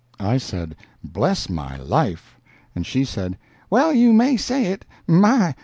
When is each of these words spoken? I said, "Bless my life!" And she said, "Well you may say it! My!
I 0.19 0.39
said, 0.39 0.75
"Bless 1.03 1.47
my 1.47 1.77
life!" 1.77 2.35
And 2.73 2.87
she 2.87 3.05
said, 3.05 3.37
"Well 3.69 3.93
you 3.93 4.13
may 4.13 4.35
say 4.35 4.65
it! 4.65 4.83
My! 5.05 5.53